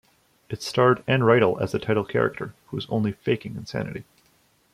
[0.49, 4.03] It starred Enn Reitel as the title character, who is only faking insanity.